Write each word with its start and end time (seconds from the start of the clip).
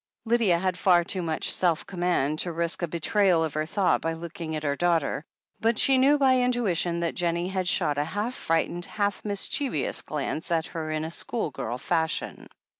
Lydia 0.25 0.57
had 0.57 0.79
far 0.79 1.03
too 1.03 1.21
much 1.21 1.51
self 1.51 1.85
command 1.85 2.39
to 2.39 2.51
risk 2.51 2.81
a 2.81 2.87
betrayal 2.87 3.43
of 3.43 3.53
her 3.53 3.67
thought 3.67 4.01
by 4.01 4.13
looking 4.13 4.55
at 4.55 4.63
her 4.63 4.75
daughter, 4.75 5.23
but 5.59 5.77
she 5.77 5.99
knew 5.99 6.17
by 6.17 6.39
intuition 6.39 7.01
that 7.01 7.13
Jennie 7.13 7.49
had 7.49 7.67
shot 7.67 7.99
a 7.99 8.03
half 8.03 8.33
frightened, 8.33 8.85
half 8.85 9.23
mischievous 9.23 10.01
glance 10.01 10.49
at 10.51 10.65
her 10.65 10.89
in 10.89 11.07
schoolgirl 11.11 11.77
fashion. 11.77 12.47